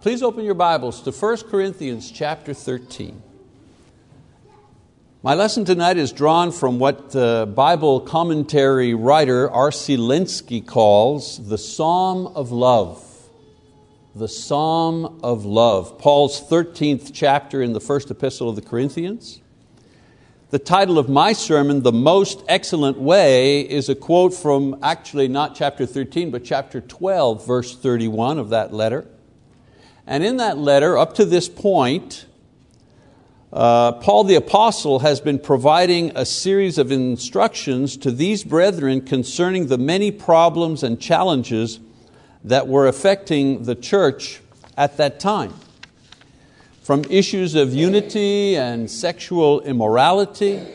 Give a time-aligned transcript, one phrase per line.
[0.00, 3.20] Please open your Bibles to 1 Corinthians chapter 13.
[5.24, 9.96] My lesson tonight is drawn from what the Bible commentary writer R.C.
[9.96, 13.04] Lenski calls the Psalm of Love.
[14.14, 19.42] The Psalm of Love, Paul's 13th chapter in the first epistle of the Corinthians.
[20.50, 25.56] The title of my sermon, The Most Excellent Way, is a quote from actually not
[25.56, 29.08] chapter 13, but chapter 12, verse 31 of that letter.
[30.08, 32.24] And in that letter, up to this point,
[33.52, 39.66] uh, Paul the Apostle has been providing a series of instructions to these brethren concerning
[39.66, 41.78] the many problems and challenges
[42.42, 44.40] that were affecting the church
[44.78, 45.52] at that time.
[46.82, 50.66] From issues of unity and sexual immorality,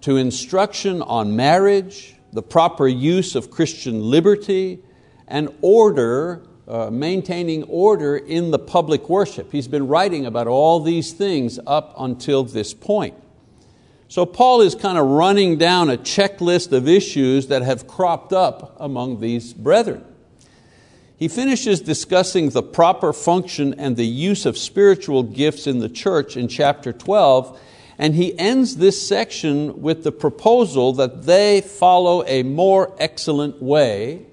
[0.00, 4.80] to instruction on marriage, the proper use of Christian liberty,
[5.28, 9.50] and order uh, maintaining order in the public worship.
[9.50, 13.16] He's been writing about all these things up until this point.
[14.06, 18.76] So Paul is kind of running down a checklist of issues that have cropped up
[18.78, 20.04] among these brethren.
[21.16, 26.36] He finishes discussing the proper function and the use of spiritual gifts in the church
[26.36, 27.60] in chapter 12,
[27.98, 34.24] and he ends this section with the proposal that they follow a more excellent way,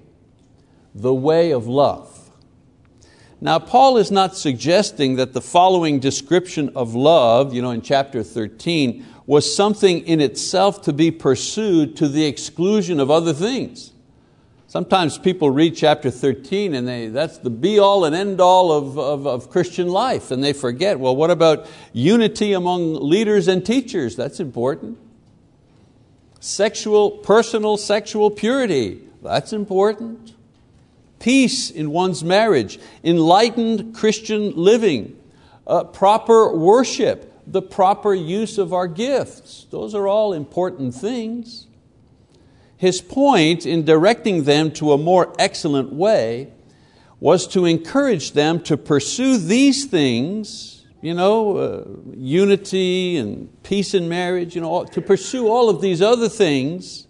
[0.94, 2.17] the way of love.
[3.40, 8.24] Now, Paul is not suggesting that the following description of love, you know, in chapter
[8.24, 13.92] 13, was something in itself to be pursued to the exclusion of other things.
[14.66, 18.98] Sometimes people read chapter 13 and they, that's the be all and end all of,
[18.98, 24.16] of, of Christian life, and they forget, well, what about unity among leaders and teachers?
[24.16, 24.98] That's important.
[26.40, 30.34] Sexual, personal sexual purity, that's important
[31.18, 35.18] peace in one's marriage, enlightened Christian living,
[35.66, 39.66] uh, proper worship, the proper use of our gifts.
[39.70, 41.66] Those are all important things.
[42.76, 46.52] His point in directing them to a more excellent way
[47.20, 51.84] was to encourage them to pursue these things, you know, uh,
[52.14, 57.07] unity and peace in marriage, you know, to pursue all of these other things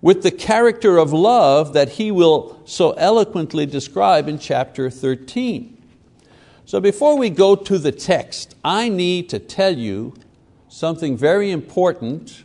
[0.00, 5.72] with the character of love that he will so eloquently describe in chapter 13.
[6.64, 10.14] So before we go to the text, I need to tell you
[10.68, 12.44] something very important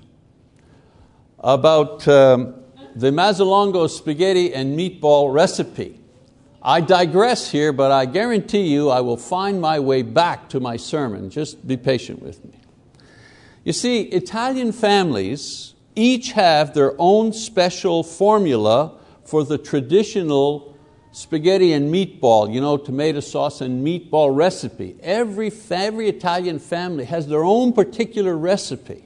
[1.40, 2.54] about um,
[2.96, 6.00] the Mazzalongo spaghetti and meatball recipe.
[6.62, 10.78] I digress here, but I guarantee you I will find my way back to my
[10.78, 11.32] sermon.
[11.32, 12.52] Just be patient with me.
[13.64, 20.78] You see, Italian families each have their own special formula for the traditional
[21.12, 24.96] spaghetti and meatball, you know, tomato sauce and meatball recipe.
[25.02, 29.06] Every, every Italian family has their own particular recipe.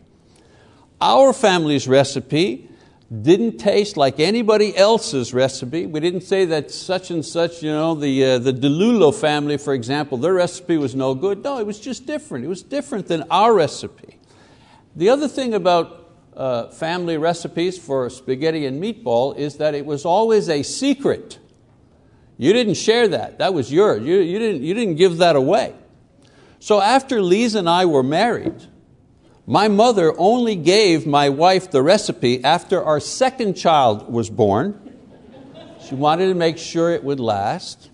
[1.02, 2.70] Our family's recipe
[3.22, 5.86] didn't taste like anybody else's recipe.
[5.86, 9.74] We didn't say that such and such, you know, the, uh, the DeLulo family, for
[9.74, 11.44] example, their recipe was no good.
[11.44, 12.46] No, it was just different.
[12.46, 14.18] It was different than our recipe.
[14.96, 16.05] The other thing about
[16.36, 21.40] uh, family recipes for spaghetti and meatball is that it was always a secret.
[22.38, 24.06] You didn't share that, that was yours.
[24.06, 25.74] You, you, didn't, you didn't give that away.
[26.60, 28.64] So after Lise and I were married,
[29.48, 34.82] my mother only gave my wife the recipe after our second child was born.
[35.88, 37.92] She wanted to make sure it would last.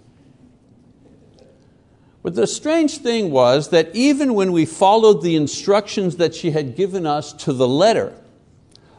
[2.23, 6.75] But the strange thing was that even when we followed the instructions that she had
[6.75, 8.15] given us to the letter,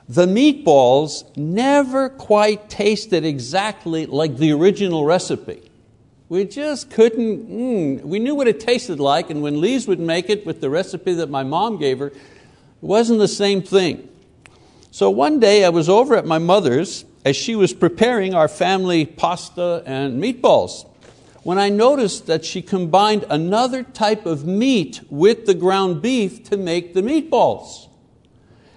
[0.08, 5.70] the meatballs never quite tasted exactly like the original recipe.
[6.28, 10.30] We just couldn't, mm, we knew what it tasted like, and when Lise would make
[10.30, 12.16] it with the recipe that my mom gave her, it
[12.80, 14.08] wasn't the same thing.
[14.90, 19.06] So one day I was over at my mother's as she was preparing our family
[19.06, 20.86] pasta and meatballs
[21.42, 26.56] when I noticed that she combined another type of meat with the ground beef to
[26.56, 27.88] make the meatballs.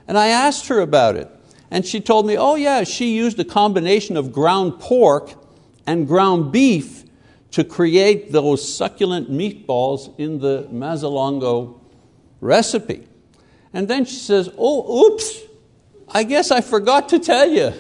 [0.08, 1.30] And I asked her about it.
[1.72, 5.34] And she told me, oh yeah, she used a combination of ground pork
[5.88, 7.04] and ground beef
[7.52, 11.80] to create those succulent meatballs in the Mazzalongo
[12.42, 13.08] recipe.
[13.74, 15.40] And then she says, oh, oops,
[16.10, 17.74] I guess I forgot to tell you.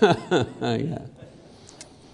[0.60, 0.98] yeah.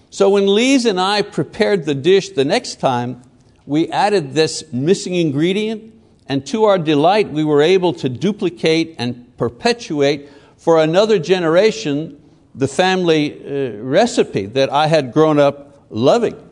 [0.09, 3.21] So when Lise and I prepared the dish the next time,
[3.65, 5.93] we added this missing ingredient
[6.29, 12.21] and to our delight we were able to duplicate and perpetuate for another generation
[12.55, 16.45] the family uh, recipe that I had grown up loving.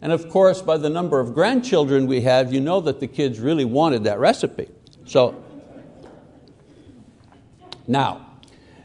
[0.00, 3.38] And of course, by the number of grandchildren we have, you know that the kids
[3.38, 4.68] really wanted that recipe.
[5.04, 5.42] So,
[7.86, 8.26] now,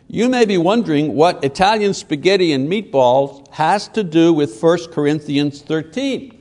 [0.07, 5.61] you may be wondering what Italian spaghetti and meatballs has to do with 1 Corinthians
[5.61, 6.33] 13.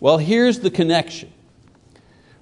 [0.00, 1.32] Well, here's the connection.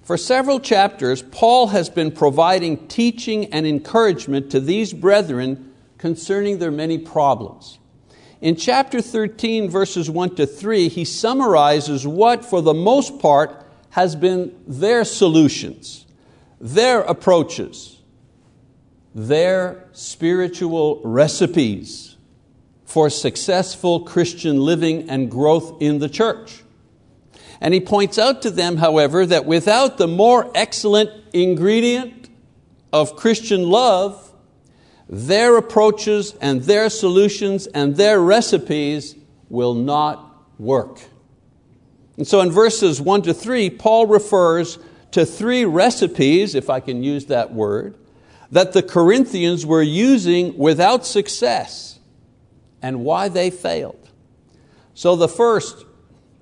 [0.07, 6.71] For several chapters, Paul has been providing teaching and encouragement to these brethren concerning their
[6.71, 7.81] many problems.
[8.41, 14.15] In chapter 13, verses 1 to 3, he summarizes what, for the most part, has
[14.15, 16.07] been their solutions,
[16.61, 18.01] their approaches,
[19.13, 22.17] their spiritual recipes
[22.85, 26.63] for successful Christian living and growth in the church.
[27.67, 32.29] And he points out to them, however, that without the more excellent ingredient
[32.93, 34.33] of Christian love,
[35.09, 39.17] their approaches and their solutions and their recipes
[39.49, 41.01] will not work.
[42.17, 44.79] And so in verses 1 to 3, Paul refers
[45.11, 47.97] to three recipes, if I can use that word,
[48.53, 51.99] that the Corinthians were using without success
[52.81, 54.09] and why they failed.
[54.95, 55.85] So the first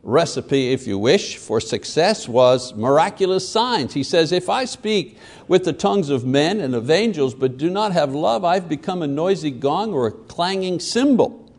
[0.04, 3.94] recipe, if you wish, for success was miraculous signs.
[3.94, 5.18] He says, If I speak
[5.48, 9.02] with the tongues of men and of angels, but do not have love, I've become
[9.02, 11.50] a noisy gong or a clanging cymbal.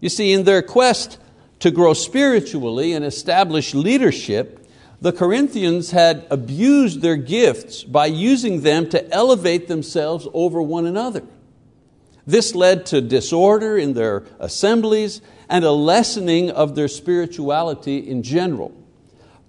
[0.00, 1.18] You see, in their quest
[1.60, 4.68] to grow spiritually and establish leadership,
[5.00, 11.22] the Corinthians had abused their gifts by using them to elevate themselves over one another.
[12.26, 15.20] This led to disorder in their assemblies
[15.54, 18.74] and a lessening of their spirituality in general.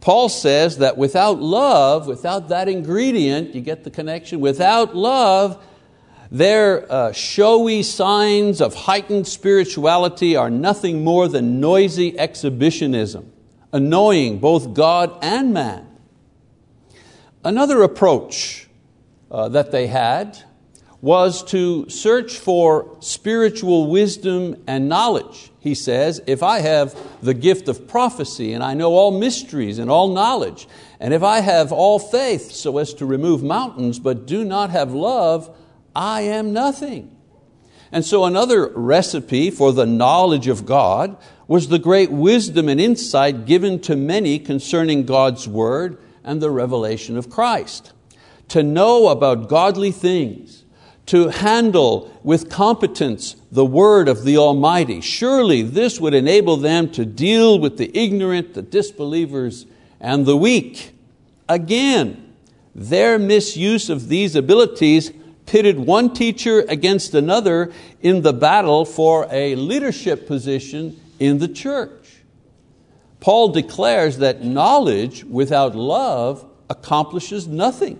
[0.01, 5.65] Paul says that without love, without that ingredient, you get the connection, without love,
[6.29, 13.31] their uh, showy signs of heightened spirituality are nothing more than noisy exhibitionism,
[13.73, 15.87] annoying both God and man.
[17.43, 18.67] Another approach
[19.31, 20.37] uh, that they had
[21.01, 25.51] was to search for spiritual wisdom and knowledge.
[25.59, 29.89] He says, if I have the gift of prophecy and I know all mysteries and
[29.89, 30.68] all knowledge,
[31.00, 34.94] and if I have all faith so as to remove mountains but do not have
[34.94, 35.56] love,
[35.95, 37.15] I am nothing.
[37.91, 41.18] And so another recipe for the knowledge of God
[41.48, 47.18] was the great wisdom and insight given to many concerning God's word and the revelation
[47.18, 47.94] of Christ.
[48.50, 50.64] To know about godly things,
[51.07, 55.01] to handle with competence the word of the Almighty.
[55.01, 59.65] Surely this would enable them to deal with the ignorant, the disbelievers,
[59.99, 60.91] and the weak.
[61.47, 62.33] Again,
[62.73, 65.11] their misuse of these abilities
[65.45, 67.71] pitted one teacher against another
[68.01, 72.17] in the battle for a leadership position in the church.
[73.19, 77.99] Paul declares that knowledge without love accomplishes nothing.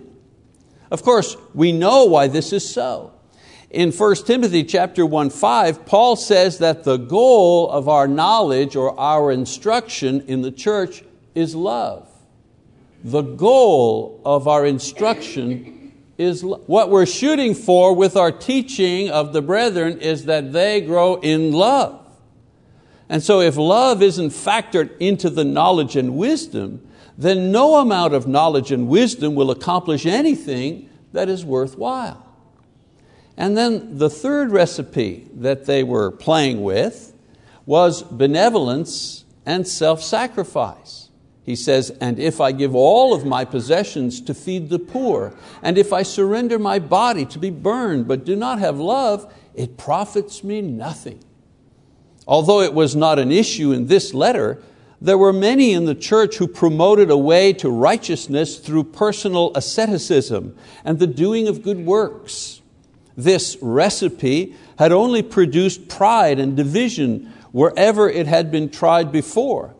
[0.90, 3.12] Of course, we know why this is so.
[3.70, 8.98] In 1 Timothy chapter 1, 5, Paul says that the goal of our knowledge or
[8.98, 11.02] our instruction in the church
[11.34, 12.08] is love.
[13.02, 19.42] The goal of our instruction is what we're shooting for with our teaching of the
[19.42, 22.02] brethren is that they grow in love.
[23.08, 26.85] And so if love isn't factored into the knowledge and wisdom,
[27.18, 32.22] then no amount of knowledge and wisdom will accomplish anything that is worthwhile.
[33.36, 37.14] And then the third recipe that they were playing with
[37.64, 41.10] was benevolence and self sacrifice.
[41.42, 45.32] He says, And if I give all of my possessions to feed the poor,
[45.62, 49.76] and if I surrender my body to be burned but do not have love, it
[49.76, 51.20] profits me nothing.
[52.26, 54.60] Although it was not an issue in this letter,
[55.00, 60.56] there were many in the church who promoted a way to righteousness through personal asceticism
[60.84, 62.62] and the doing of good works.
[63.16, 69.74] This recipe had only produced pride and division wherever it had been tried before.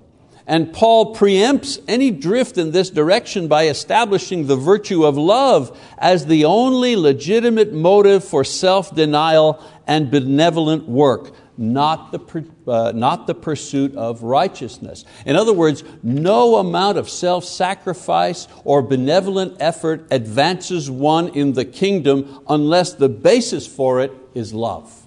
[0.47, 6.27] And Paul preempts any drift in this direction by establishing the virtue of love as
[6.27, 13.35] the only legitimate motive for self denial and benevolent work not the, uh, not the
[13.35, 15.05] pursuit of righteousness.
[15.25, 21.65] In other words, no amount of self sacrifice or benevolent effort advances one in the
[21.65, 25.07] kingdom unless the basis for it is love.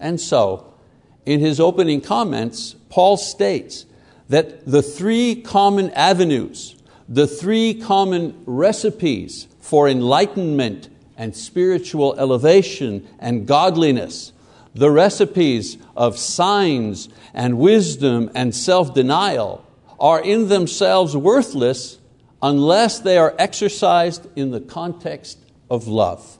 [0.00, 0.74] And so,
[1.24, 3.86] in his opening comments, Paul states
[4.28, 6.76] that the three common avenues,
[7.08, 14.32] the three common recipes for enlightenment and spiritual elevation and godliness
[14.74, 19.64] The recipes of signs and wisdom and self denial
[20.00, 21.98] are in themselves worthless
[22.42, 25.38] unless they are exercised in the context
[25.70, 26.38] of love.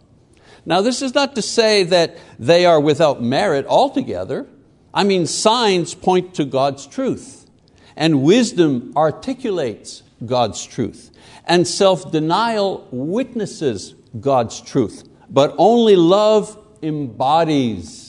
[0.67, 4.47] Now, this is not to say that they are without merit altogether.
[4.93, 7.49] I mean, signs point to God's truth,
[7.97, 11.11] and wisdom articulates God's truth,
[11.47, 18.04] and self denial witnesses God's truth, but only love embodies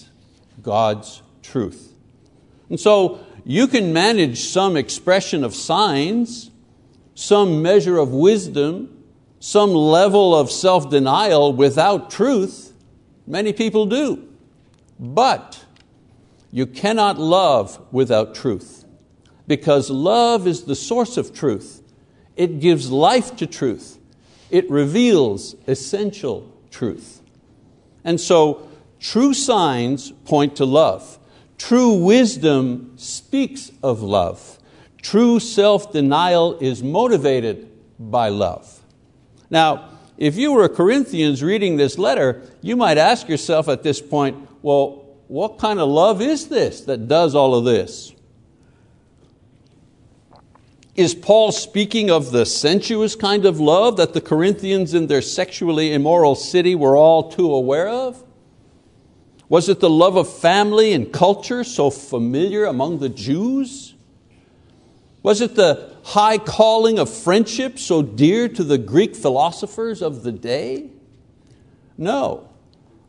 [0.66, 1.94] God's truth.
[2.70, 6.50] And so, you can manage some expression of signs,
[7.14, 9.04] some measure of wisdom,
[9.40, 12.74] some level of self denial without truth.
[13.28, 14.28] Many people do.
[15.00, 15.64] But
[16.52, 18.86] you cannot love without truth
[19.48, 21.84] because love is the source of truth.
[22.36, 24.00] It gives life to truth,
[24.50, 27.22] it reveals essential truth.
[28.04, 28.68] And so,
[29.00, 31.20] true signs point to love.
[31.58, 34.60] True wisdom speaks of love.
[35.02, 38.82] True self denial is motivated by love.
[39.50, 44.02] Now, if you were a Corinthians reading this letter, you might ask yourself at this
[44.02, 48.14] point, well, what kind of love is this that does all of this?
[50.96, 55.94] Is Paul speaking of the sensuous kind of love that the Corinthians in their sexually
[55.94, 58.24] immoral city were all too aware of?
[59.48, 63.94] Was it the love of family and culture so familiar among the Jews?
[65.22, 70.32] Was it the high calling of friendship so dear to the Greek philosophers of the
[70.32, 70.90] day?
[71.98, 72.50] No.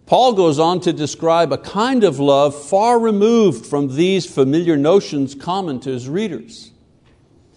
[0.07, 5.35] Paul goes on to describe a kind of love far removed from these familiar notions
[5.35, 6.71] common to his readers.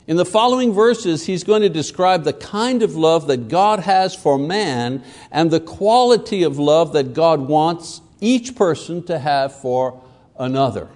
[0.07, 4.15] In the following verses, he's going to describe the kind of love that God has
[4.15, 10.01] for man and the quality of love that God wants each person to have for
[10.37, 10.89] another.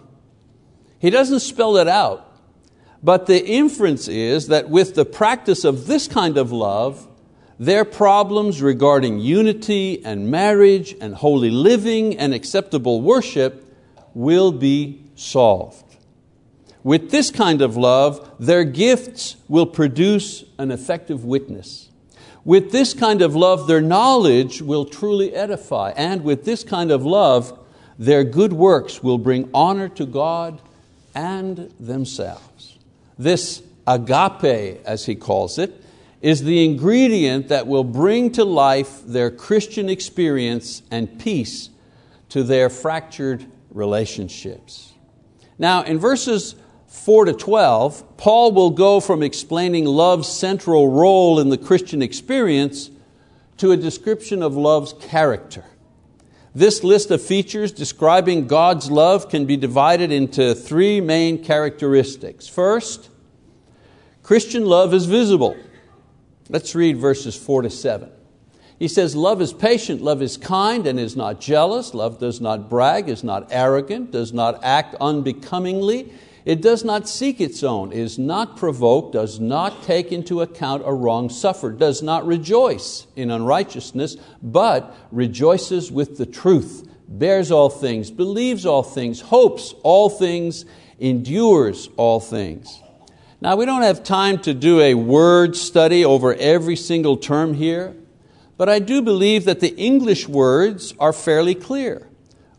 [0.99, 2.29] He doesn't spell it out,
[3.01, 7.07] but the inference is that with the practice of this kind of love,
[7.59, 13.65] their problems regarding unity and marriage and holy living and acceptable worship
[14.13, 15.83] will be solved.
[16.83, 21.89] With this kind of love, their gifts will produce an effective witness.
[22.45, 25.93] With this kind of love, their knowledge will truly edify.
[25.95, 27.57] And with this kind of love,
[27.97, 30.61] their good works will bring honor to God
[31.15, 32.77] and themselves.
[33.17, 35.81] This agape, as he calls it,
[36.21, 41.69] is the ingredient that will bring to life their Christian experience and peace
[42.29, 44.93] to their fractured relationships.
[45.59, 46.55] Now, in verses
[46.93, 52.91] 4 to 12, Paul will go from explaining love's central role in the Christian experience
[53.57, 55.65] to a description of love's character.
[56.55, 62.47] This list of features describing God's love can be divided into three main characteristics.
[62.47, 63.09] First,
[64.21, 65.57] Christian love is visible.
[66.47, 68.09] Let's read verses 4 to 7.
[68.77, 72.69] He says, Love is patient, love is kind and is not jealous, love does not
[72.69, 76.13] brag, is not arrogant, does not act unbecomingly,
[76.45, 80.93] it does not seek its own, is not provoked, does not take into account a
[80.93, 88.11] wrong suffered, does not rejoice in unrighteousness, but rejoices with the truth, bears all things,
[88.11, 90.65] believes all things, hopes all things,
[90.99, 92.81] endures all things.
[93.39, 97.95] Now, we don't have time to do a word study over every single term here,
[98.57, 102.07] but I do believe that the English words are fairly clear.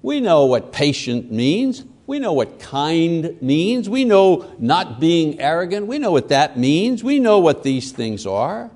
[0.03, 5.87] We know what patient means, we know what kind means, we know not being arrogant,
[5.87, 8.71] we know what that means, we know what these things are.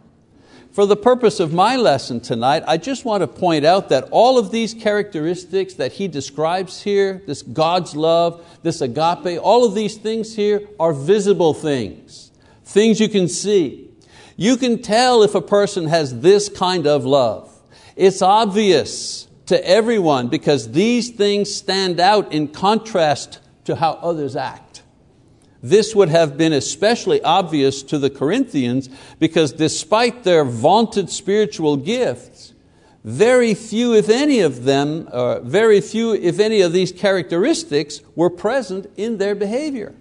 [0.71, 4.39] For the purpose of my lesson tonight, I just want to point out that all
[4.39, 9.97] of these characteristics that he describes here, this God's love, this agape, all of these
[9.97, 12.31] things here are visible things,
[12.65, 13.91] things you can see.
[14.37, 17.53] You can tell if a person has this kind of love.
[17.97, 24.83] It's obvious to everyone because these things stand out in contrast to how others act.
[25.63, 28.89] This would have been especially obvious to the Corinthians
[29.19, 32.55] because despite their vaunted spiritual gifts,
[33.05, 38.31] very few, if any of them, uh, very few, if any of these characteristics were
[38.31, 39.95] present in their behavior.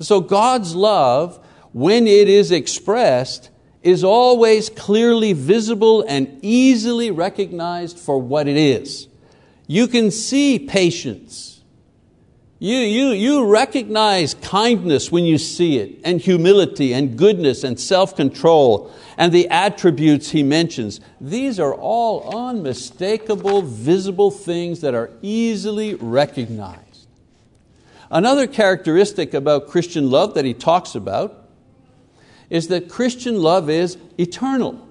[0.00, 1.38] So God's love,
[1.72, 3.50] when it is expressed,
[3.82, 9.08] is always clearly visible and easily recognized for what it is.
[9.66, 11.52] You can see patience
[12.62, 18.14] You, you, you recognize kindness when you see it, and humility, and goodness, and self
[18.14, 21.00] control, and the attributes he mentions.
[21.20, 27.08] These are all unmistakable, visible things that are easily recognized.
[28.12, 31.41] Another characteristic about Christian love that he talks about
[32.52, 34.86] is that Christian love is eternal.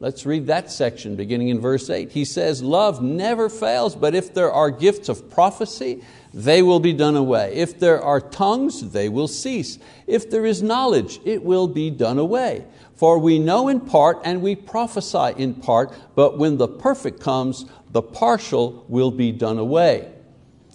[0.00, 2.10] Let's read that section beginning in verse 8.
[2.10, 6.02] He says, Love never fails, but if there are gifts of prophecy,
[6.34, 7.54] they will be done away.
[7.54, 9.78] If there are tongues, they will cease.
[10.08, 12.64] If there is knowledge, it will be done away.
[12.96, 17.64] For we know in part and we prophesy in part, but when the perfect comes,
[17.92, 20.12] the partial will be done away.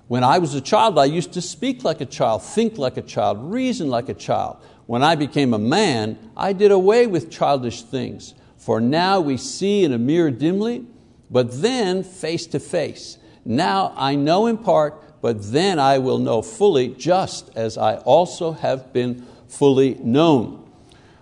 [0.07, 3.01] When I was a child, I used to speak like a child, think like a
[3.01, 4.55] child, reason like a child.
[4.87, 8.33] When I became a man, I did away with childish things.
[8.57, 10.85] For now we see in a mirror dimly,
[11.29, 13.17] but then face to face.
[13.45, 18.53] Now I know in part, but then I will know fully, just as I also
[18.53, 20.69] have been fully known.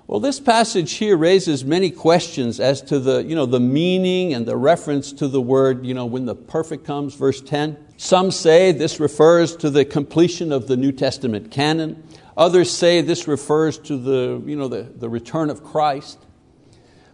[0.08, 4.46] Well, this passage here raises many questions as to the, you know, the meaning and
[4.46, 7.78] the reference to the word you know, when the perfect comes, verse 10.
[7.98, 12.04] Some say this refers to the completion of the New Testament canon.
[12.38, 16.20] Others say this refers to the, you know, the, the return of Christ.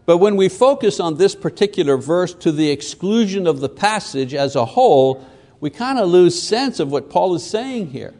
[0.06, 4.56] But when we focus on this particular verse to the exclusion of the passage as
[4.56, 5.26] a whole,
[5.60, 8.16] we kind of lose sense of what Paul is saying here.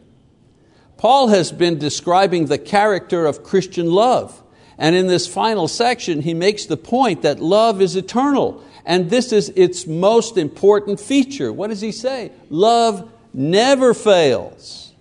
[0.96, 4.40] Paul has been describing the character of Christian love.
[4.78, 8.62] And in this final section, he makes the point that love is eternal.
[8.84, 11.52] And this is its most important feature.
[11.52, 12.32] What does he say?
[12.50, 14.92] Love never fails.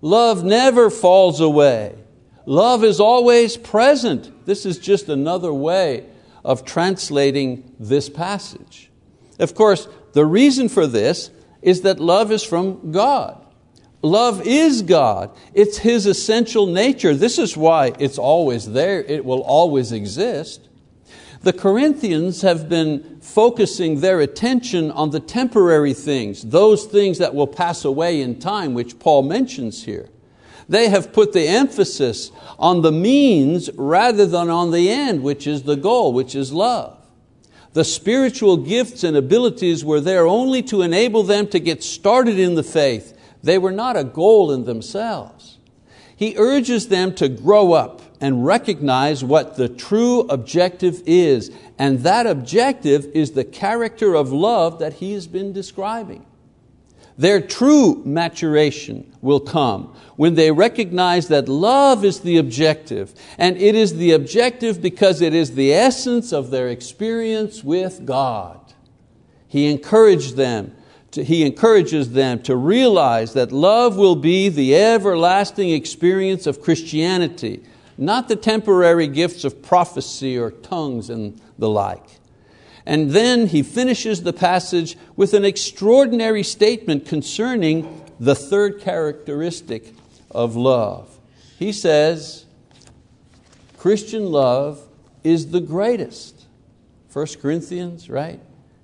[0.00, 1.94] Love never falls away.
[2.46, 4.46] Love is always present.
[4.46, 6.06] This is just another way
[6.44, 8.90] of translating this passage.
[9.38, 11.30] Of course, the reason for this
[11.62, 13.44] is that love is from God.
[14.02, 15.30] Love is God.
[15.52, 17.14] It's His essential nature.
[17.14, 20.69] This is why it's always there, it will always exist.
[21.42, 27.46] The Corinthians have been focusing their attention on the temporary things, those things that will
[27.46, 30.10] pass away in time, which Paul mentions here.
[30.68, 35.62] They have put the emphasis on the means rather than on the end, which is
[35.62, 36.98] the goal, which is love.
[37.72, 42.54] The spiritual gifts and abilities were there only to enable them to get started in
[42.54, 43.16] the faith.
[43.42, 45.56] They were not a goal in themselves.
[46.14, 52.26] He urges them to grow up and recognize what the true objective is, and that
[52.26, 56.26] objective is the character of love that he has been describing.
[57.16, 63.74] Their true maturation will come when they recognize that love is the objective, and it
[63.74, 68.58] is the objective because it is the essence of their experience with God.
[69.48, 70.74] He encouraged them
[71.10, 77.62] to, he encourages them to realize that love will be the everlasting experience of Christianity,
[78.00, 82.20] not the temporary gifts of prophecy or tongues and the like.
[82.86, 89.94] And then he finishes the passage with an extraordinary statement concerning the third characteristic
[90.30, 91.18] of love.
[91.58, 92.46] He says,
[93.78, 94.80] Christian love
[95.22, 96.46] is the greatest.
[97.12, 98.40] 1 Corinthians, right?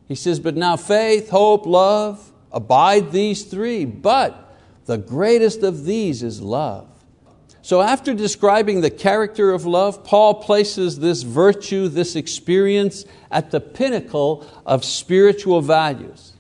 [0.09, 6.23] He says, But now faith, hope, love, abide these three, but the greatest of these
[6.23, 6.89] is love.
[7.67, 13.59] So, after describing the character of love, Paul places this virtue, this experience, at the
[13.59, 16.35] pinnacle of spiritual values.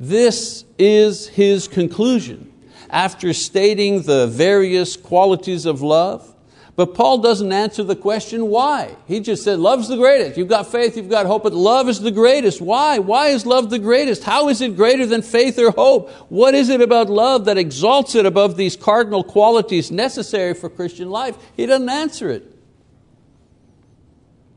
[0.00, 2.50] This is his conclusion.
[2.88, 6.33] After stating the various qualities of love,
[6.76, 8.96] but Paul doesn't answer the question why.
[9.06, 10.36] He just said, Love's the greatest.
[10.36, 12.60] You've got faith, you've got hope, but love is the greatest.
[12.60, 12.98] Why?
[12.98, 14.24] Why is love the greatest?
[14.24, 16.10] How is it greater than faith or hope?
[16.30, 21.10] What is it about love that exalts it above these cardinal qualities necessary for Christian
[21.10, 21.36] life?
[21.56, 22.50] He doesn't answer it.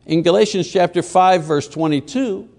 [0.07, 2.49] In Galatians chapter 5, verse 22,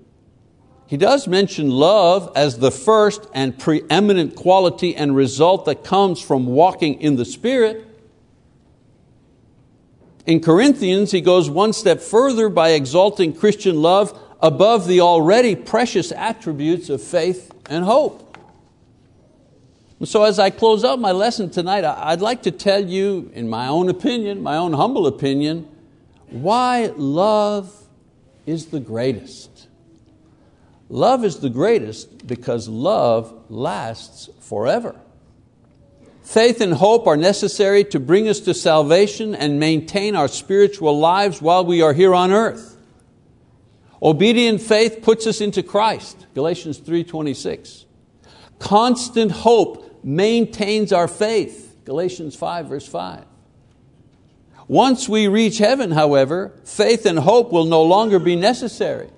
[0.86, 6.46] he does mention love as the first and preeminent quality and result that comes from
[6.46, 7.87] walking in the Spirit.
[10.28, 16.12] In Corinthians, he goes one step further by exalting Christian love above the already precious
[16.12, 18.36] attributes of faith and hope.
[20.04, 23.68] So, as I close out my lesson tonight, I'd like to tell you, in my
[23.68, 25.66] own opinion, my own humble opinion,
[26.28, 27.74] why love
[28.44, 29.66] is the greatest.
[30.90, 34.94] Love is the greatest because love lasts forever.
[36.28, 41.40] Faith and hope are necessary to bring us to salvation and maintain our spiritual lives
[41.40, 42.76] while we are here on earth.
[44.02, 47.86] Obedient faith puts us into Christ, Galatians 3.26.
[48.58, 51.74] Constant hope maintains our faith.
[51.86, 53.24] Galatians 5, verse 5.
[54.66, 59.06] Once we reach heaven, however, faith and hope will no longer be necessary.
[59.06, 59.12] Do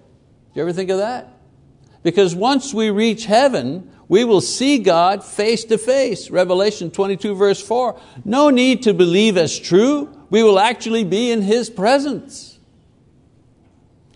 [0.55, 1.29] you ever think of that?
[2.05, 6.31] Because once we reach heaven, we will see God face to face.
[6.31, 7.97] Revelation 22, verse 4.
[8.25, 10.13] No need to believe as true.
[10.31, 12.59] We will actually be in His presence.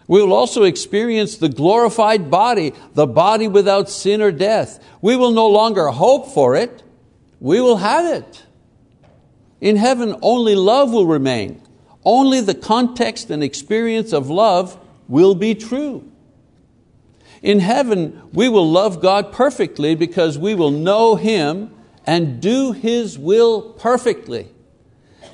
[0.09, 4.85] We will also experience the glorified body, the body without sin or death.
[5.01, 6.83] We will no longer hope for it,
[7.39, 8.43] we will have it.
[9.61, 11.63] In heaven, only love will remain.
[12.05, 14.77] Only the context and experience of love
[15.07, 16.11] will be true.
[17.45, 21.71] In heaven, we will love God perfectly because we will know Him
[22.07, 24.49] and do His will perfectly.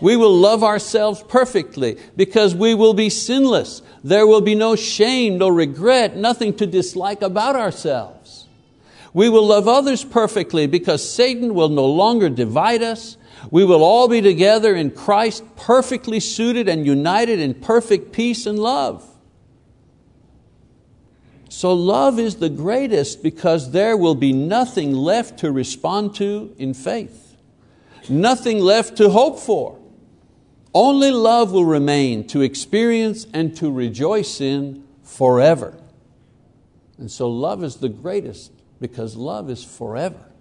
[0.01, 3.81] We will love ourselves perfectly because we will be sinless.
[4.03, 8.49] There will be no shame, no regret, nothing to dislike about ourselves.
[9.15, 13.19] We will love others perfectly because Satan will no longer divide us.
[13.53, 18.59] We will all be together in Christ, perfectly suited and united in perfect peace and
[18.59, 19.07] love.
[21.61, 26.73] So love is the greatest because there will be nothing left to respond to in
[26.73, 27.37] faith,
[28.09, 29.79] nothing left to hope for.
[30.73, 35.79] Only love will remain to experience and to rejoice in forever.
[36.97, 40.33] And so love is the greatest because love is forever.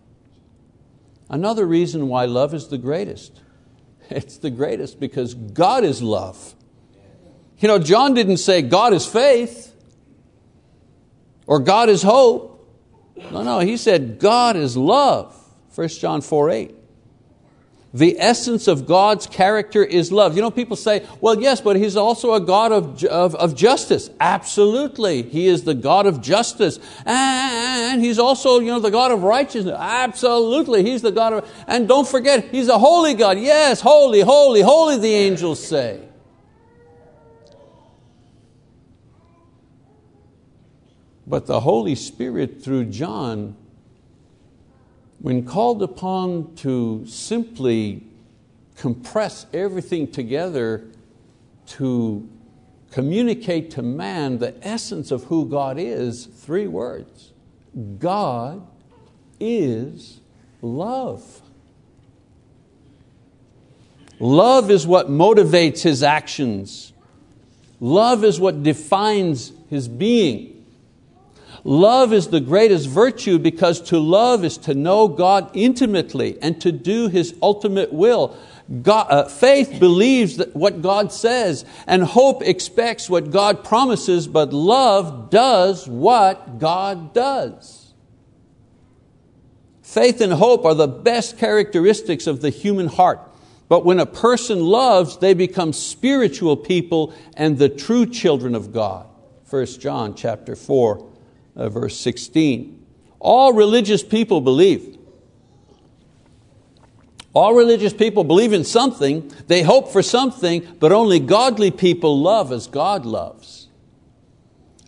[1.29, 3.41] Another reason why love is the greatest,
[4.09, 6.55] it's the greatest because God is love.
[7.57, 9.68] You know, John didn't say God is faith
[11.49, 12.63] or God is hope.
[13.31, 15.35] No, no, he said God is love.
[15.73, 16.75] 1 John 4 8.
[17.91, 20.35] The essence of God's character is love.
[20.35, 24.11] You know, people say, well, yes, but He's also a God of, of, of, justice.
[24.19, 25.23] Absolutely.
[25.23, 26.77] He is the God of justice.
[27.03, 29.75] And He's also you know, the God of righteousness.
[29.75, 30.83] Absolutely.
[30.83, 33.39] He's the God of, and don't forget, He's a holy God.
[33.39, 36.08] Yes, holy, holy, holy, the angels say.
[41.29, 43.55] But the Holy Spirit, through John,
[45.19, 48.03] when called upon to simply
[48.75, 50.85] compress everything together
[51.67, 52.27] to
[52.91, 57.31] communicate to man the essence of who God is, three words
[57.99, 58.65] God
[59.39, 60.19] is
[60.63, 61.43] love.
[64.19, 66.91] Love is what motivates His actions.
[67.79, 70.58] Love is what defines His being.
[71.63, 76.71] Love is the greatest virtue because to love is to know God intimately and to
[76.71, 78.37] do His ultimate will.
[78.81, 85.31] God, uh, faith believes what God says, and hope expects what God promises, but love
[85.31, 87.93] does what God does.
[89.81, 93.19] Faith and hope are the best characteristics of the human heart.
[93.69, 99.07] But when a person loves, they become spiritual people and the true children of God.
[99.49, 101.08] 1 John chapter 4, uh,
[101.59, 102.85] Uh, verse 16.
[103.19, 104.97] All religious people believe.
[107.33, 112.53] All religious people believe in something, they hope for something, but only godly people love
[112.53, 113.67] as God loves.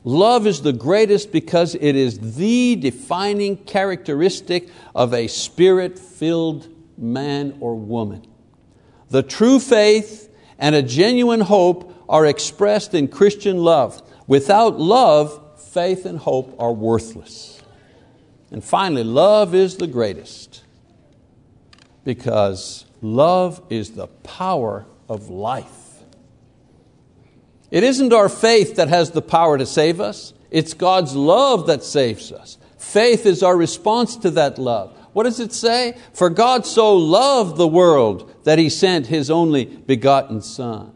[0.05, 7.57] Love is the greatest because it is the defining characteristic of a spirit filled man
[7.59, 8.25] or woman.
[9.09, 14.01] The true faith and a genuine hope are expressed in Christian love.
[14.25, 15.40] Without love,
[15.71, 17.61] faith and hope are worthless.
[18.51, 20.63] And finally, love is the greatest
[22.03, 26.03] because love is the power of life.
[27.69, 31.83] It isn't our faith that has the power to save us, it's God's love that
[31.83, 32.57] saves us.
[32.77, 34.97] Faith is our response to that love.
[35.13, 35.97] What does it say?
[36.13, 40.93] For God so loved the world that He sent His only begotten Son.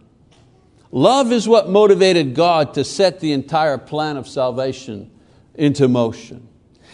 [0.91, 5.11] Love is what motivated God to set the entire plan of salvation
[5.55, 6.47] into motion.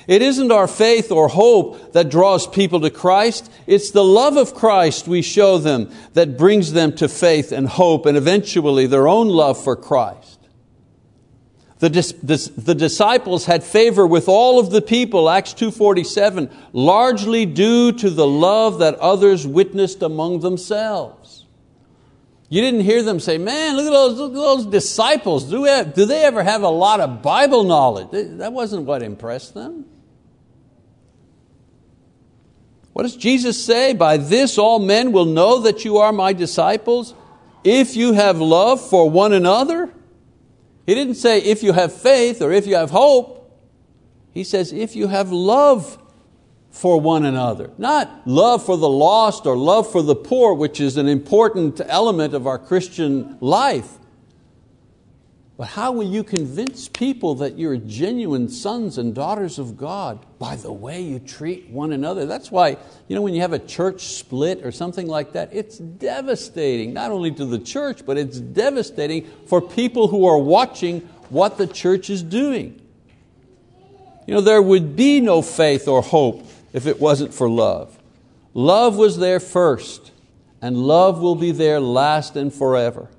[0.08, 4.56] It isn't our faith or hope that draws people to Christ, it's the love of
[4.56, 9.28] Christ we show them that brings them to faith and hope and eventually their own
[9.28, 10.40] love for Christ.
[11.82, 18.12] The, the, disciples had favor with all of the people, Acts 2.47, largely due to
[18.12, 21.41] the love that others witnessed among themselves.
[22.52, 25.50] You didn't hear them say, man, look at those, look at those disciples.
[25.50, 28.10] Do, have, do they ever have a lot of Bible knowledge?
[28.12, 29.86] That wasn't what impressed them.
[32.92, 33.94] What does Jesus say?
[33.94, 37.14] By this all men will know that you are my disciples
[37.64, 39.90] if you have love for one another.
[40.86, 43.50] He didn't say if you have faith or if you have hope.
[44.34, 45.98] He says if you have love
[46.72, 47.70] for one another.
[47.78, 52.34] Not love for the lost or love for the poor, which is an important element
[52.34, 53.98] of our Christian life.
[55.58, 60.26] But how will you convince people that you're genuine sons and daughters of God?
[60.40, 62.26] By the way you treat one another.
[62.26, 65.78] That's why you know, when you have a church split or something like that, it's
[65.78, 71.60] devastating, not only to the church, but it's devastating for people who are watching what
[71.60, 72.82] the church is doing.
[74.26, 77.98] You know, there would be no faith or hope if it wasn't for love.
[78.54, 80.12] Love was there first,
[80.62, 83.10] and love will be there last and forever.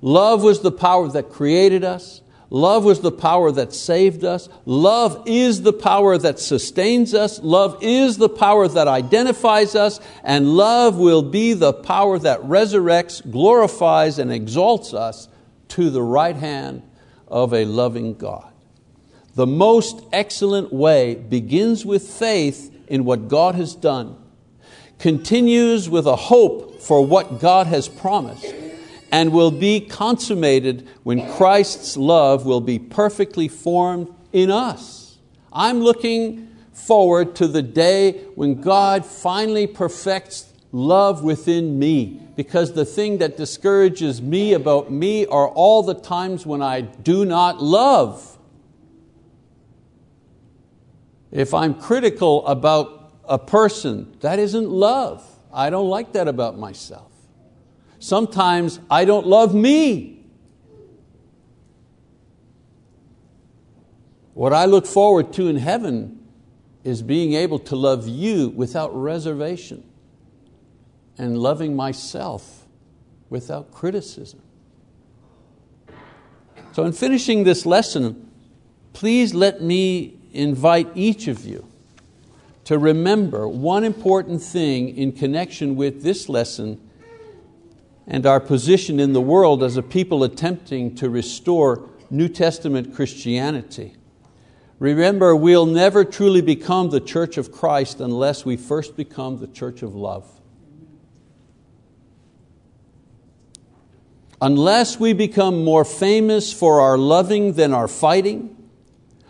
[0.00, 2.20] Love was the power that created us.
[2.50, 4.48] Love was the power that saved us.
[4.64, 7.40] Love is the power that sustains us.
[7.42, 9.98] Love is the power that identifies us.
[10.22, 15.28] And love will be the power that resurrects, glorifies, and exalts us
[15.68, 16.82] to the right hand
[17.26, 18.52] of a loving God.
[19.34, 24.16] The most excellent way begins with faith in what God has done,
[25.00, 28.54] continues with a hope for what God has promised,
[29.10, 35.18] and will be consummated when Christ's love will be perfectly formed in us.
[35.52, 42.84] I'm looking forward to the day when God finally perfects love within me because the
[42.84, 48.33] thing that discourages me about me are all the times when I do not love.
[51.34, 55.26] If I'm critical about a person, that isn't love.
[55.52, 57.10] I don't like that about myself.
[57.98, 60.24] Sometimes I don't love me.
[64.34, 66.24] What I look forward to in heaven
[66.84, 69.82] is being able to love you without reservation
[71.18, 72.66] and loving myself
[73.28, 74.40] without criticism.
[76.72, 78.30] So, in finishing this lesson,
[78.92, 81.66] please let me invite each of you
[82.64, 86.80] to remember one important thing in connection with this lesson
[88.06, 93.94] and our position in the world as a people attempting to restore New Testament Christianity.
[94.78, 99.82] Remember, we'll never truly become the church of Christ unless we first become the church
[99.82, 100.28] of love.
[104.40, 108.53] Unless we become more famous for our loving than our fighting,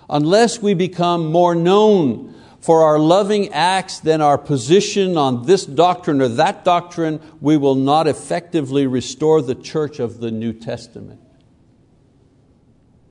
[0.08, 6.22] unless we become more known for our loving acts than our position on this doctrine
[6.22, 11.20] or that doctrine, we will not effectively restore the church of the New Testament.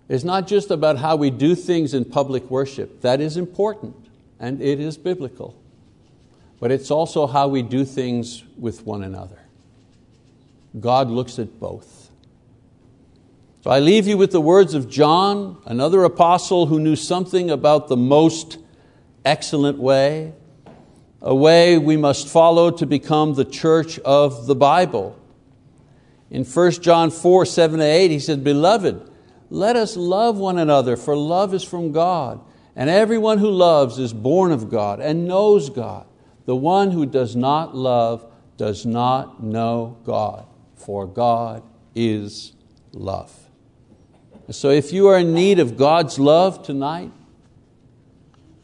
[0.10, 3.02] It's not just about how we do things in public worship.
[3.02, 3.96] That is important
[4.40, 5.56] and it is biblical.
[6.60, 9.40] But it's also how we do things with one another.
[10.80, 12.03] God looks at both.
[13.64, 17.88] So I leave you with the words of John, another apostle who knew something about
[17.88, 18.58] the most
[19.24, 20.34] excellent way,
[21.22, 25.18] a way we must follow to become the church of the Bible.
[26.30, 29.10] In 1 John 4 7 to 8, he said, Beloved,
[29.50, 32.42] let us love one another, for love is from God.
[32.76, 36.06] And everyone who loves is born of God and knows God.
[36.44, 41.64] The one who does not love does not know God, for God
[41.96, 42.52] is
[42.92, 43.43] love.
[44.54, 47.12] So if you are in need of God's love tonight,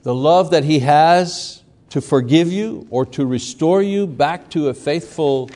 [0.04, 4.74] the love that He has to forgive you or to restore you back to a
[4.74, 5.50] faithful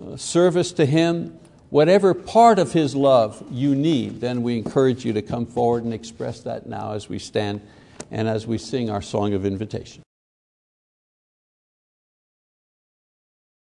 [0.00, 1.38] uh, service to Him,
[1.70, 5.94] whatever part of His love you need, then we encourage you to come forward and
[5.94, 7.60] express that now as we stand
[8.10, 10.02] and as we sing our song of invitation.